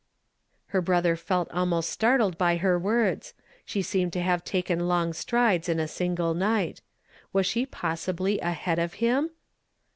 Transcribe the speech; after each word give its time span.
"Her 0.73 0.81
brother 0.81 1.15
felt 1.15 1.47
almost 1.51 1.91
startled 1.91 2.35
by 2.35 2.57
her 2.57 2.79
words; 2.79 3.35
she 3.63 3.83
seemed 3.83 4.11
to 4.13 4.21
have 4.21 4.43
taken 4.43 4.87
long 4.87 5.13
strides 5.13 5.69
in 5.69 5.79
a 5.79 5.87
single 5.87 6.33
night. 6.33 6.81
Was 7.33 7.45
she 7.45 7.67
possibly 7.67 8.39
ahead 8.39 8.79
of 8.79 8.95
him 8.95 9.29